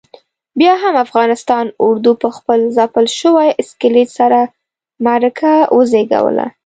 بیا 0.59 0.73
هم 0.83 0.95
افغانستان 1.05 1.65
اردو 1.87 2.11
پخپل 2.23 2.59
ځپل 2.77 3.05
شوي 3.19 3.49
اسکلیت 3.61 4.09
سره 4.19 4.39
معرکه 5.05 5.53
وزېږوله. 5.77 6.47